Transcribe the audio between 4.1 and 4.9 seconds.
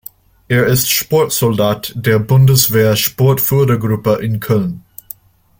in Köln.